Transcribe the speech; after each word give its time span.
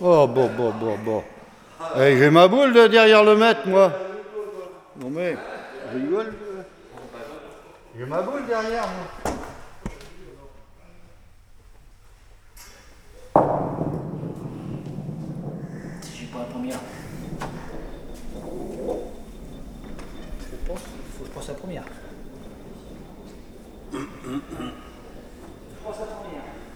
Oh, 0.00 0.26
bon, 0.26 0.50
bon, 0.56 0.70
bon, 0.72 0.98
bon. 0.98 1.24
Eh, 1.98 2.16
J'ai 2.18 2.30
ma 2.30 2.48
boule 2.48 2.72
de 2.72 2.86
derrière 2.86 3.24
le 3.24 3.36
maître, 3.36 3.66
moi. 3.66 3.92
Non 5.00 5.10
mais, 5.10 5.36
je 5.92 5.98
rigole. 5.98 6.32
J'ai 7.98 8.04
ma 8.04 8.22
boule 8.22 8.46
derrière, 8.46 8.84
moi. 8.86 9.32
Si 16.02 16.18
j'ai 16.18 16.26
pas 16.26 16.38
la 16.40 16.44
première. 16.44 16.78
Je 20.40 20.56
pense 20.66 20.80
faut 20.80 21.24
que 21.24 21.26
je 21.26 21.26
pense. 21.26 21.26
Je 21.26 21.30
pense 21.32 21.48
la 21.48 21.54
première. 21.54 21.84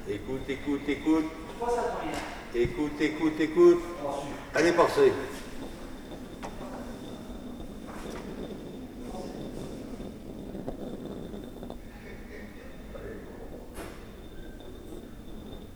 Écoute, 0.09 0.49
écoute, 0.49 0.89
écoute. 0.89 1.25
Écoute, 2.55 3.01
écoute, 3.01 3.41
écoute. 3.41 3.83
Allez, 4.55 4.73
passez. 4.73 5.13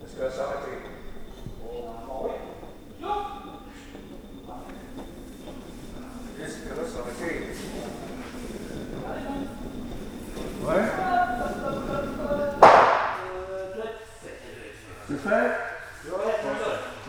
Est-ce 0.02 0.16
qu'elle 0.16 0.32
s'est 0.32 0.40
arrêtée 0.40 0.78
Est-ce 6.40 6.56
qu'elle 6.58 6.86
s'est 6.86 6.98
arrêtée 6.98 7.54
Ouais 10.64 11.04
C'est 15.06 15.18
fait 15.18 15.50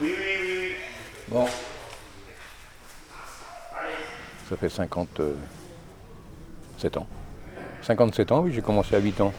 Oui, 0.02 0.14
oui, 0.18 0.38
oui, 0.42 0.48
oui. 0.60 0.76
Bon. 1.30 1.48
Ça 4.50 4.56
fait 4.56 4.70
57 4.70 6.98
ans. 6.98 7.08
57 7.82 8.32
ans, 8.32 8.42
oui, 8.42 8.52
j'ai 8.54 8.62
commencé 8.62 8.96
à 8.96 9.00
8 9.00 9.22
ans. 9.22 9.34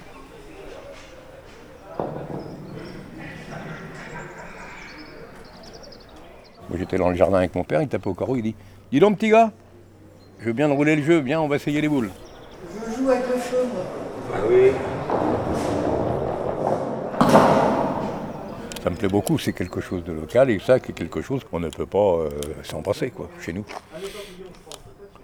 Moi, 6.68 6.78
J'étais 6.78 6.98
dans 6.98 7.10
le 7.10 7.14
jardin 7.14 7.38
avec 7.38 7.54
mon 7.54 7.62
père, 7.62 7.80
il 7.82 7.88
tapait 7.88 8.08
au 8.08 8.14
carreau, 8.14 8.34
il 8.34 8.42
dit 8.42 8.56
Dis 8.90 8.98
donc, 8.98 9.18
petit 9.18 9.28
gars, 9.30 9.52
je 10.40 10.46
veux 10.46 10.52
bien 10.52 10.66
rouler 10.68 10.96
le 10.96 11.02
jeu, 11.02 11.20
viens, 11.20 11.40
on 11.40 11.46
va 11.46 11.54
essayer 11.56 11.80
les 11.80 11.88
boules. 11.88 12.10
Je 12.88 12.96
joue 12.98 13.08
avec 13.08 13.28
le 13.28 13.36
feu, 13.36 13.58
moi. 13.72 13.84
Ah 14.34 14.38
oui. 14.48 14.72
Ça 18.82 18.90
me 18.90 18.96
plaît 18.96 19.08
beaucoup, 19.08 19.38
c'est 19.38 19.52
quelque 19.52 19.80
chose 19.80 20.02
de 20.04 20.12
local 20.12 20.50
et 20.50 20.58
ça, 20.58 20.78
c'est 20.84 20.92
quelque 20.92 21.22
chose 21.22 21.44
qu'on 21.44 21.60
ne 21.60 21.68
peut 21.68 21.86
pas 21.86 21.98
euh, 21.98 22.28
s'en 22.64 22.82
passer, 22.82 23.10
quoi, 23.10 23.28
chez 23.40 23.52
nous. 23.52 23.64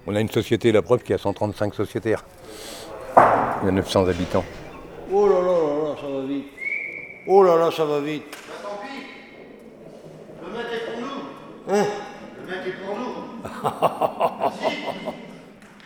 On 0.07 0.17
a 0.17 0.21
une 0.21 0.31
société, 0.31 0.73
la 0.73 0.83
preuve, 0.83 1.03
qui 1.03 1.13
a 1.15 1.19
135 1.19 1.75
sociétaires. 1.75 2.25
Il 3.17 3.67
y 3.67 3.69
a 3.69 3.71
900 3.71 4.09
habitants. 4.09 4.45
Oh 5.13 5.29
là 5.29 5.41
là 5.41 5.53
là 5.53 5.89
là, 5.89 5.97
ça 6.01 6.09
va 6.09 6.23
vite. 6.27 6.47
Oh 7.27 7.43
là 7.45 7.57
là, 7.57 7.71
ça 7.71 7.85
va 7.85 8.01
vite. 8.01 8.25
Tant 8.63 8.81
pis. 8.83 9.07
Le 10.45 10.53
maître 10.53 10.73
est 10.75 10.91
pour 10.91 11.01
nous. 11.01 11.75
Hein 11.75 11.87
Le 12.41 12.47
maître 12.51 12.67
est 12.67 12.85
pour 12.85 12.97
nous. 12.97 13.13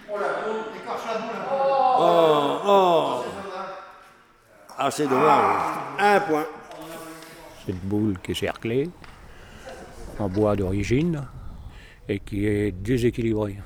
Oh 0.09 0.19
la 0.19 0.29
boule, 0.47 0.63
écorche 0.81 1.07
la 1.13 1.19
boule. 1.19 1.31
peu. 1.31 1.57
Oh, 1.99 2.59
oh. 2.65 3.23
C'est 3.25 3.43
dommage. 3.43 3.69
Ah, 4.79 4.91
c'est 4.91 5.07
dommage. 5.09 5.63
Un 5.99 6.21
point. 6.21 6.47
C'est 7.65 7.73
une 7.73 7.79
boule 7.79 8.19
qui 8.23 8.33
est 8.33 8.35
cerclée, 8.35 8.89
en 10.19 10.29
bois 10.29 10.57
d'origine, 10.57 11.23
et 12.09 12.21
qui 12.21 12.47
est 12.47 12.71
déséquilibrée. 12.73 13.57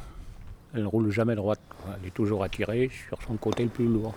Elle 0.75 0.83
ne 0.83 0.87
roule 0.87 1.11
jamais 1.11 1.35
droite. 1.35 1.61
Elle 2.01 2.09
est 2.09 2.15
toujours 2.15 2.45
attirée 2.45 2.91
sur 3.09 3.21
son 3.23 3.37
côté 3.37 3.65
le 3.65 3.71
plus 3.71 3.87
lourd. 3.87 4.15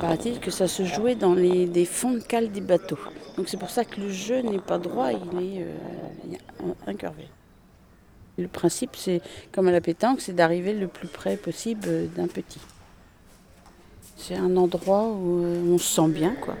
Paraît-il 0.00 0.40
que 0.40 0.50
ça 0.50 0.68
se 0.68 0.84
jouait 0.84 1.14
dans 1.14 1.34
les, 1.34 1.66
des 1.66 1.84
fonds 1.84 2.12
de 2.12 2.20
cale 2.20 2.50
des 2.50 2.60
bateaux. 2.60 2.98
Donc 3.36 3.48
c'est 3.48 3.56
pour 3.56 3.70
ça 3.70 3.84
que 3.84 4.00
le 4.00 4.10
jeu 4.10 4.40
n'est 4.42 4.58
pas 4.58 4.78
droit, 4.78 5.10
il 5.12 5.42
est 5.42 5.62
euh, 5.62 6.72
incurvé. 6.86 7.28
Le 8.36 8.46
principe, 8.46 8.94
c'est 8.94 9.20
comme 9.52 9.66
à 9.66 9.72
la 9.72 9.80
pétanque, 9.80 10.20
c'est 10.20 10.32
d'arriver 10.32 10.72
le 10.72 10.86
plus 10.86 11.08
près 11.08 11.36
possible 11.36 12.08
d'un 12.14 12.28
petit. 12.28 12.60
C'est 14.16 14.36
un 14.36 14.56
endroit 14.56 15.04
où 15.08 15.44
euh, 15.44 15.74
on 15.74 15.78
se 15.78 15.94
sent 15.94 16.08
bien, 16.08 16.34
quoi. 16.40 16.54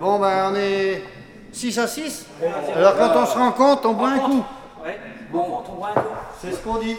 Bon, 0.00 0.18
ben, 0.18 0.50
on 0.50 0.56
est 0.56 1.02
6 1.52 1.78
à 1.78 1.86
6. 1.86 2.26
Alors, 2.74 2.96
quand 2.96 3.22
on 3.22 3.26
se 3.26 3.38
rend 3.38 3.52
compte, 3.52 3.86
on 3.86 3.92
boit 3.94 4.08
un 4.10 4.18
coup. 4.18 4.44
Ouais. 4.84 4.98
Bon, 5.30 5.62
on 5.68 5.72
voit 5.74 5.90
un 5.90 5.94
coup. 5.94 6.08
C'est 6.40 6.52
ce 6.52 6.58
qu'on 6.58 6.78
dit. 6.78 6.96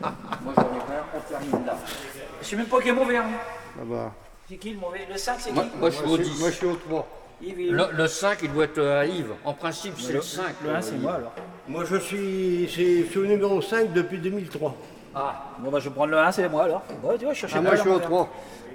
Moi, 0.00 0.54
j'en 0.56 0.62
ai 0.62 0.66
rien, 0.66 1.04
on 1.14 1.20
termine 1.20 1.66
là. 1.66 1.76
Je 2.40 2.46
sais 2.46 2.56
même 2.56 2.66
pas 2.66 2.80
qui 2.80 2.88
est 2.88 2.92
mauvais. 2.92 3.16
hein. 3.18 3.24
Ah 3.78 3.82
bah. 3.84 4.12
C'est 4.48 4.56
qui 4.56 4.70
le 4.72 4.78
mauvais? 4.80 5.06
Le 5.10 5.16
5, 5.16 5.34
c'est 5.38 5.48
qui? 5.50 5.54
Moi, 5.54 5.64
moi, 5.78 5.90
je 5.90 5.96
suis 5.96 6.04
au 6.06 6.18
10. 6.18 6.40
Moi, 6.40 6.50
je 6.50 6.54
suis 6.56 6.66
au 6.66 6.74
3. 6.76 7.08
Yves, 7.42 7.60
il- 7.60 7.72
Le, 7.72 7.86
le 7.92 8.06
5, 8.06 8.38
il 8.42 8.52
doit 8.52 8.64
être 8.64 8.80
à 8.82 9.04
Yves. 9.06 9.32
En 9.44 9.52
principe, 9.54 9.94
c'est 9.98 10.12
le 10.12 10.22
5. 10.22 10.44
Le 10.64 10.74
1, 10.74 10.80
c'est 10.82 10.96
moi 10.98 11.14
alors. 11.14 11.32
Moi, 11.68 11.84
je 11.84 11.96
suis, 11.96 12.68
je 12.68 13.04
suis 13.08 13.18
au 13.18 13.26
numéro 13.26 13.60
5 13.60 13.92
depuis 13.92 14.18
2003. 14.18 14.74
Ah, 15.14 15.50
bon, 15.58 15.70
bah, 15.70 15.78
je 15.78 15.88
vais 15.88 15.94
prendre 15.94 16.10
le 16.12 16.18
1, 16.18 16.32
c'est 16.32 16.48
moi 16.48 16.64
alors. 16.64 16.82
Ouais, 17.02 17.18
tu 17.18 17.24
vois, 17.24 17.34
je 17.34 17.40
cherchais 17.40 17.56
Ah, 17.58 17.60
moi, 17.60 17.74
je 17.74 17.80
suis 17.80 17.88
au 17.88 17.92
moi. 17.98 18.00
3. 18.00 18.30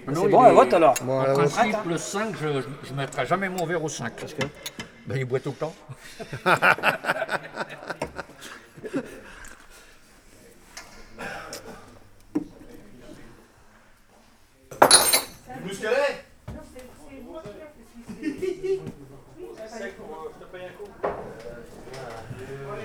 C'est 0.08 0.28
bon, 0.30 0.42
la 0.42 0.54
vote 0.54 0.74
alors. 0.74 0.94
Bon, 1.04 1.20
En 1.20 1.34
principe, 1.34 1.76
le 1.88 1.98
5, 1.98 2.36
je 2.40 2.48
ne 2.48 2.96
mettrai 2.98 3.26
jamais 3.26 3.50
mon 3.50 3.66
verre 3.66 3.84
au 3.84 3.90
5. 3.90 4.14
Parce 4.14 4.34
que 4.34 4.44
ben, 5.06 5.18
il 5.18 5.26
boit 5.26 5.40
tout 5.40 5.50
le 5.50 5.56
temps. 5.56 5.74
Vous 15.64 15.74
ce 15.74 15.82
qu'elle 15.82 15.92
est 15.92 16.24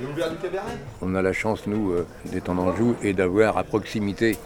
J'ai 0.01 0.07
ouvert 0.07 0.31
du 0.31 0.37
cabaret. 0.37 0.42
On 1.01 1.15
a 1.15 1.23
la 1.23 1.33
chance, 1.33 1.67
nous, 1.67 1.93
euh, 1.93 2.07
d'être 2.31 2.49
en 2.49 2.59
Anjou 2.59 2.95
et 3.03 3.13
d'avoir 3.13 3.59
à 3.59 3.65
proximité 3.65 4.37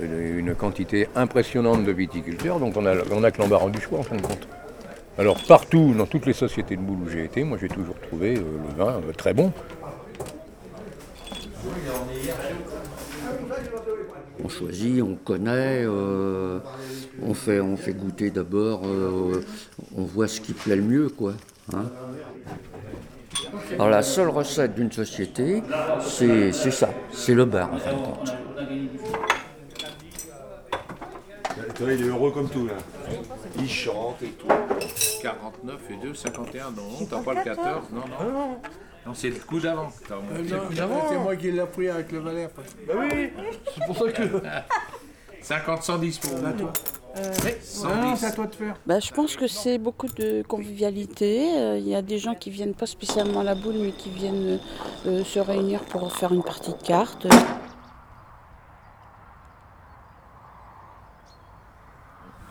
euh, 0.00 0.38
une 0.38 0.54
quantité 0.54 1.08
impressionnante 1.14 1.84
de 1.84 1.92
viticulteurs. 1.92 2.58
Donc 2.60 2.76
on 2.76 2.86
a, 2.86 2.94
on 3.12 3.22
a 3.22 3.30
que 3.30 3.38
l'embarras 3.40 3.70
du 3.70 3.80
choix, 3.80 3.98
en 4.00 4.02
fin 4.02 4.16
de 4.16 4.22
compte. 4.22 4.48
Alors 5.18 5.42
partout, 5.46 5.92
dans 5.96 6.06
toutes 6.06 6.26
les 6.26 6.32
sociétés 6.32 6.76
de 6.76 6.80
boules 6.82 7.06
où 7.06 7.08
j'ai 7.10 7.24
été, 7.24 7.44
moi 7.44 7.58
j'ai 7.60 7.68
toujours 7.68 7.96
trouvé 8.00 8.36
euh, 8.36 8.42
le 8.68 8.74
vin 8.84 8.94
euh, 8.94 9.12
très 9.16 9.34
bon. 9.34 9.52
On 14.42 14.48
choisit, 14.48 15.02
on 15.02 15.16
connaît, 15.16 15.84
euh, 15.84 16.60
on, 17.22 17.34
fait, 17.34 17.60
on 17.60 17.76
fait 17.76 17.92
goûter 17.92 18.30
d'abord, 18.30 18.82
euh, 18.86 19.44
on 19.96 20.04
voit 20.04 20.28
ce 20.28 20.40
qui 20.40 20.54
plaît 20.54 20.76
le 20.76 20.82
mieux, 20.82 21.08
quoi. 21.10 21.34
hein. 21.74 21.84
Alors 23.74 23.88
la 23.88 24.02
seule 24.02 24.28
recette 24.28 24.74
d'une 24.74 24.92
société, 24.92 25.62
c'est 26.00 26.52
c'est 26.52 26.70
ça, 26.70 26.90
c'est 27.12 27.34
le 27.34 27.44
bar 27.44 27.72
en 27.72 27.78
fin 27.78 27.92
de 27.92 27.96
compte. 27.96 28.34
Tu 31.74 31.82
vois, 31.84 31.92
il 31.94 32.02
est 32.02 32.08
heureux 32.08 32.30
comme 32.30 32.48
tout 32.48 32.66
là. 32.66 32.74
Il 33.58 33.68
chante 33.68 34.22
et 34.22 34.28
tout. 34.32 34.48
49 35.22 35.80
et 35.90 36.06
2, 36.06 36.14
51. 36.14 36.70
Non, 36.70 36.82
non, 36.82 37.06
t'as 37.08 37.22
pas 37.22 37.34
le 37.34 37.44
14. 37.44 37.84
Non, 37.92 38.02
non. 38.08 38.56
Non, 39.06 39.14
c'est 39.14 39.30
le 39.30 39.36
coup 39.36 39.60
d'avant. 39.60 39.90
D'avant. 40.08 41.08
C'est 41.08 41.18
moi 41.18 41.36
qui 41.36 41.50
l'ai 41.50 41.64
pris 41.64 41.88
avec 41.88 42.12
le 42.12 42.18
Valère. 42.18 42.50
Bah 42.86 42.94
oui, 42.98 43.30
c'est 43.74 43.86
pour 43.86 43.96
ça 43.96 44.12
que. 44.12 44.22
50, 45.42 45.82
110 45.82 46.18
pour 46.18 46.36
vous. 46.36 46.68
Non, 47.16 48.16
c'est 48.16 48.26
à 48.26 48.30
toi 48.32 48.46
de 48.46 48.54
faire. 48.54 48.76
Bah, 48.86 49.00
je 49.00 49.10
pense 49.12 49.36
que 49.36 49.46
c'est 49.46 49.78
beaucoup 49.78 50.06
de 50.06 50.42
convivialité. 50.42 51.58
Euh, 51.58 51.78
Il 51.78 51.88
y 51.88 51.94
a 51.94 52.02
des 52.02 52.18
gens 52.18 52.34
qui 52.34 52.50
viennent 52.50 52.74
pas 52.74 52.86
spécialement 52.86 53.40
à 53.40 53.44
la 53.44 53.54
boule, 53.54 53.76
mais 53.80 53.92
qui 53.92 54.10
viennent 54.10 54.60
euh, 55.06 55.24
se 55.24 55.38
réunir 55.40 55.80
pour 55.84 56.12
faire 56.12 56.32
une 56.32 56.42
partie 56.42 56.72
de 56.72 56.82
cartes. 56.82 57.26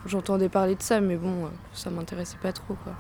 J'entendais 0.06 0.50
parler 0.50 0.76
de 0.76 0.82
ça, 0.82 1.00
mais 1.02 1.16
bon, 1.18 1.46
euh, 1.46 1.50
ça 1.74 1.90
m'intéressait 1.90 2.38
pas 2.42 2.52
trop, 2.52 2.76
quoi. 2.84 2.94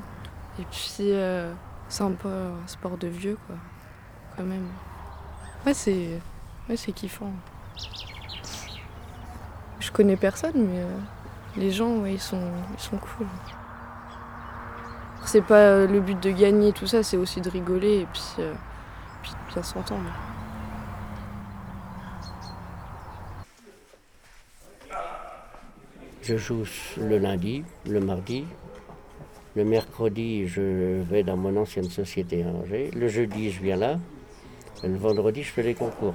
Et 0.60 0.64
puis, 0.64 0.94
euh, 1.00 1.52
c'est 1.88 2.04
un 2.04 2.12
peu 2.12 2.30
un 2.30 2.68
sport 2.68 2.98
de 2.98 3.08
vieux, 3.08 3.38
quoi, 3.48 3.56
quand 4.38 4.44
même. 4.44 4.68
Ouais, 5.66 5.74
c'est, 5.74 6.22
ouais, 6.70 6.78
c'est 6.78 6.92
kiffant. 6.92 7.32
Je 9.80 9.92
connais 9.92 10.18
personne, 10.18 10.54
mais 10.56 10.82
euh, 10.82 10.98
les 11.60 11.72
gens, 11.72 11.98
ouais, 11.98 12.14
ils 12.14 12.20
sont, 12.20 12.42
ils 12.74 12.82
sont 12.82 12.98
cool. 12.98 13.28
C'est 15.26 15.42
pas 15.42 15.60
euh, 15.60 15.88
le 15.88 16.00
but 16.00 16.20
de 16.24 16.32
gagner, 16.32 16.72
tout 16.72 16.88
ça, 16.88 17.04
c'est 17.04 17.18
aussi 17.18 17.42
de 17.42 17.50
rigoler 17.50 18.00
et 18.00 18.08
puis, 18.12 18.24
euh, 18.40 18.54
puis 19.22 19.32
de 19.32 19.54
bien 19.54 19.62
s'entendre. 19.62 20.10
Je 26.24 26.38
joue 26.38 26.64
le 26.98 27.18
lundi, 27.18 27.64
le 27.86 28.00
mardi. 28.00 28.46
Le 29.56 29.66
mercredi, 29.66 30.48
je 30.48 31.02
vais 31.02 31.24
dans 31.24 31.36
mon 31.36 31.58
ancienne 31.58 31.90
société 31.90 32.44
à 32.44 32.48
Angers. 32.48 32.92
Le 32.96 33.08
jeudi, 33.08 33.52
je 33.52 33.62
viens 33.62 33.76
là. 33.76 34.00
Et 34.84 34.88
le 34.88 34.96
vendredi, 34.96 35.44
je 35.44 35.52
fais 35.52 35.64
les 35.64 35.74
concours. 35.74 36.14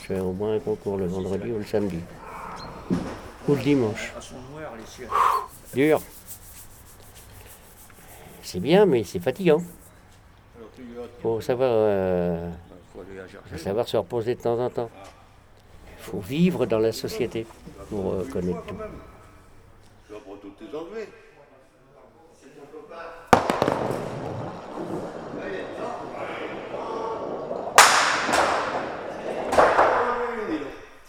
Je 0.00 0.04
fais 0.04 0.20
au 0.20 0.32
moins 0.32 0.56
un 0.56 0.60
concours 0.60 0.98
le 0.98 1.06
vendredi 1.06 1.50
ou 1.50 1.58
le 1.58 1.64
samedi. 1.64 1.98
Ou 3.48 3.54
le 3.54 3.62
dimanche. 3.62 4.12
Dur. 5.74 6.00
C'est 8.42 8.60
bien, 8.60 8.86
mais 8.86 9.04
c'est 9.04 9.20
fatigant. 9.20 9.62
Faut 11.22 11.40
savoir, 11.40 11.70
euh, 11.72 12.50
faut 13.50 13.58
savoir 13.58 13.88
se 13.88 13.96
reposer 13.96 14.34
de 14.34 14.40
temps 14.40 14.58
en 14.58 14.70
temps. 14.70 14.90
Il 15.98 16.02
faut 16.02 16.20
vivre 16.20 16.66
dans 16.66 16.78
la 16.78 16.92
société 16.92 17.46
pour 17.90 18.12
euh, 18.12 18.28
connaître 18.32 18.64
tout. 18.66 18.76
Tu 20.06 20.12
vas 20.12 20.18
pour 20.20 20.40
toutes 20.40 20.58
tes 20.58 20.76
enlevées. 20.76 21.08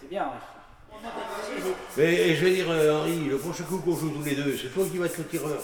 C'est 0.00 0.08
bien, 0.08 0.32
Mais 1.98 2.14
et 2.14 2.36
je 2.36 2.44
vais 2.44 2.52
dire, 2.52 2.66
euh, 2.70 3.00
Henri, 3.00 3.24
le 3.28 3.36
prochain 3.36 3.64
coup 3.64 3.78
qu'on 3.78 3.96
joue 3.96 4.10
tous 4.10 4.22
les 4.24 4.36
deux, 4.36 4.56
c'est 4.56 4.72
toi 4.72 4.84
qui 4.90 4.98
vas 4.98 5.06
être 5.06 5.18
le 5.18 5.24
tireur. 5.24 5.58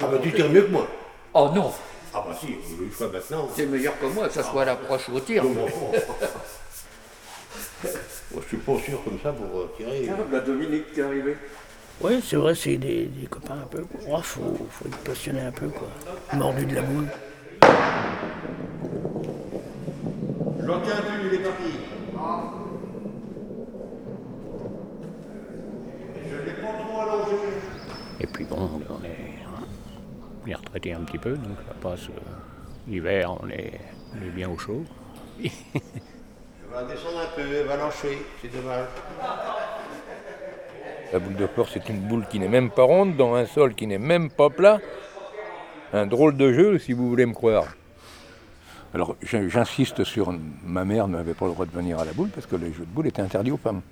Ah 0.00 0.06
bah 0.06 0.18
tu 0.20 0.32
tires 0.32 0.50
mieux 0.50 0.62
que 0.62 0.70
moi. 0.70 0.88
Oh 1.32 1.48
non 1.54 1.72
Ah 2.12 2.24
bah 2.26 2.36
si, 2.38 2.48
une 2.48 2.90
fois 2.90 3.08
maintenant. 3.08 3.48
C'est 3.54 3.66
meilleur 3.66 3.96
que 4.00 4.06
moi, 4.06 4.26
que 4.26 4.34
ce 4.34 4.42
soit 4.42 4.62
à 4.62 4.64
l'approche 4.64 5.08
ou 5.08 5.14
au 5.16 5.20
tir. 5.20 5.44
Non, 5.44 5.50
bon. 5.52 5.68
Moi, 8.32 8.42
je 8.44 8.48
suis 8.48 8.58
pas 8.58 8.78
sûr 8.78 9.02
comme 9.02 9.18
ça 9.20 9.32
pour 9.32 9.60
euh, 9.60 9.72
tirer. 9.76 10.08
La 10.30 10.40
Dominique 10.40 10.92
qui 10.92 11.00
est 11.00 11.02
arrivé. 11.02 11.36
Oui, 12.00 12.20
c'est 12.24 12.36
vrai, 12.36 12.54
c'est 12.54 12.76
des, 12.76 13.06
des 13.06 13.26
copains 13.26 13.54
un 13.62 13.66
peu. 13.66 13.84
Il 14.06 14.22
faut, 14.22 14.68
faut 14.70 14.86
être 14.86 14.98
passionné 14.98 15.40
un 15.40 15.50
peu, 15.50 15.66
quoi. 15.68 15.88
Mordu 16.34 16.64
de 16.66 16.74
la 16.76 16.82
boule. 16.82 17.08
J'en 20.64 20.80
tiens 20.82 20.96
plus, 20.96 21.28
il 21.28 21.34
est 21.34 21.38
parti. 21.42 21.72
Je 26.30 26.36
l'ai 26.46 26.52
pas 26.52 26.72
trop 26.78 27.00
allongé. 27.00 27.36
Et 28.20 28.26
puis 28.40 28.48
bon, 28.48 28.70
on 28.88 29.04
est, 29.04 29.10
on 30.44 30.48
est 30.48 30.54
retraité 30.54 30.94
un 30.94 31.00
petit 31.00 31.18
peu, 31.18 31.32
donc 31.32 31.56
ça 31.68 31.74
passe 31.80 32.04
euh, 32.08 32.12
l'hiver, 32.88 33.36
on 33.42 33.48
est, 33.50 33.78
on 34.14 34.26
est 34.26 34.30
bien 34.30 34.48
au 34.48 34.56
chaud. 34.56 34.82
Va 36.72 36.84
descendre 36.84 37.18
un 37.18 37.34
peu, 37.36 37.42
elle 37.52 37.66
va 37.66 37.76
lâcher, 37.76 38.18
c'est 38.40 38.48
dommage. 38.54 38.86
La 41.12 41.18
boule 41.18 41.34
de 41.34 41.46
porc, 41.46 41.68
c'est 41.72 41.86
une 41.88 42.00
boule 42.00 42.24
qui 42.30 42.38
n'est 42.38 42.48
même 42.48 42.70
pas 42.70 42.84
ronde, 42.84 43.16
dans 43.16 43.34
un 43.34 43.44
sol 43.44 43.74
qui 43.74 43.86
n'est 43.88 43.98
même 43.98 44.30
pas 44.30 44.48
plat. 44.48 44.78
Un 45.92 46.06
drôle 46.06 46.36
de 46.36 46.52
jeu, 46.52 46.78
si 46.78 46.92
vous 46.92 47.08
voulez 47.08 47.26
me 47.26 47.34
croire. 47.34 47.66
Alors, 48.94 49.16
j'in- 49.22 49.48
j'insiste 49.48 50.04
sur 50.04 50.32
ma 50.64 50.84
mère 50.84 51.08
n'avait 51.08 51.34
pas 51.34 51.46
le 51.46 51.52
droit 51.52 51.66
de 51.66 51.72
venir 51.72 51.98
à 51.98 52.04
la 52.04 52.12
boule 52.12 52.28
parce 52.28 52.46
que 52.46 52.54
les 52.54 52.72
jeux 52.72 52.84
de 52.86 52.90
boules 52.94 53.08
étaient 53.08 53.22
interdits 53.22 53.50
aux 53.50 53.56
femmes. 53.56 53.82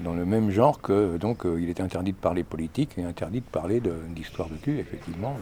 Dans 0.00 0.14
le 0.14 0.24
même 0.24 0.50
genre 0.50 0.80
que, 0.80 1.16
donc, 1.16 1.46
euh, 1.46 1.60
il 1.60 1.68
était 1.68 1.82
interdit 1.82 2.12
de 2.12 2.16
parler 2.18 2.42
politique 2.42 2.94
et 2.98 3.04
interdit 3.04 3.40
de 3.40 3.46
parler 3.46 3.80
de- 3.80 3.94
d'histoire 4.08 4.48
de 4.48 4.56
cul, 4.56 4.78
effectivement. 4.78 5.36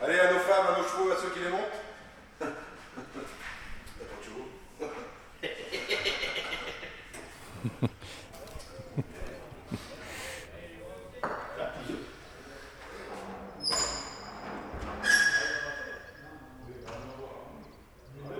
Allez, 0.00 0.18
à 0.20 0.32
nos 0.32 0.38
femmes, 0.38 0.66
à 0.74 0.78
nos 0.78 0.84
chevaux, 0.84 1.10
à 1.10 1.16
ceux 1.16 1.30
qui 1.30 1.40
les 1.44 1.50
montent. 1.50 2.52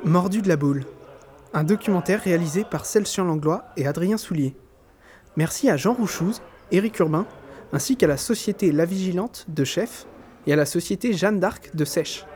Mordu 0.05 0.43
de 0.43 0.49
la 0.49 0.57
boule, 0.57 0.85
un 1.55 1.65
documentaire 1.65 2.21
réalisé 2.23 2.65
par 2.65 2.87
Celsian 2.87 3.25
Langlois 3.25 3.65
et 3.77 3.87
Adrien 3.87 4.17
Soulier. 4.17 4.57
Merci 5.37 5.71
à 5.71 5.79
Jean 5.79 5.95
Rouchouz, 5.95 6.43
Éric 6.73 6.99
Urbain, 6.99 7.27
ainsi 7.73 7.97
qu'à 7.97 8.07
la 8.07 8.19
société 8.19 8.71
La 8.71 8.85
Vigilante 8.85 9.47
de 9.49 9.65
Chef 9.65 10.07
et 10.47 10.53
à 10.53 10.57
la 10.57 10.67
société 10.67 11.15
Jeanne 11.15 11.41
d'Arc 11.41 11.75
de 11.75 11.87
Sèche. 11.87 12.27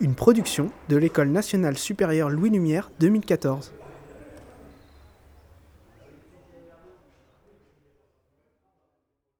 Une 0.00 0.16
production 0.16 0.72
de 0.88 0.96
l'École 0.96 1.28
nationale 1.28 1.78
supérieure 1.78 2.30
Louis 2.30 2.50
Lumière 2.50 2.90
2014. 2.98 3.72